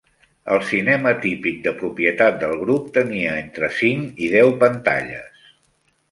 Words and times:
El 0.53 0.61
cinema 0.67 1.11
típic 1.25 1.59
de 1.65 1.73
propietat 1.81 2.39
del 2.43 2.55
grup 2.61 2.87
tenia 2.95 3.35
entre 3.41 3.69
cinc 3.81 4.23
i 4.29 4.31
deu 4.37 4.49
pantalles. 4.65 5.45